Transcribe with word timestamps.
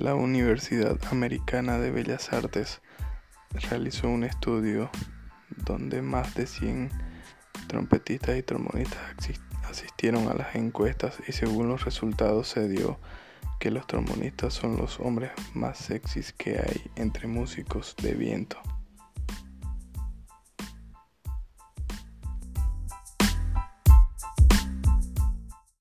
La 0.00 0.14
Universidad 0.14 0.98
Americana 1.10 1.78
de 1.78 1.90
Bellas 1.90 2.32
Artes 2.32 2.80
realizó 3.68 4.08
un 4.08 4.24
estudio 4.24 4.90
donde 5.66 6.00
más 6.00 6.34
de 6.34 6.46
100 6.46 6.88
trompetistas 7.66 8.38
y 8.38 8.42
trombonistas 8.42 8.98
asistieron 9.68 10.28
a 10.28 10.34
las 10.34 10.54
encuestas 10.54 11.18
y 11.28 11.32
según 11.32 11.68
los 11.68 11.84
resultados 11.84 12.48
se 12.48 12.66
dio 12.66 12.98
que 13.58 13.70
los 13.70 13.86
trombonistas 13.86 14.54
son 14.54 14.78
los 14.78 14.98
hombres 15.00 15.32
más 15.52 15.76
sexys 15.76 16.32
que 16.32 16.58
hay 16.60 16.80
entre 16.96 17.26
músicos 17.28 17.94
de 18.02 18.14
viento. 18.14 18.56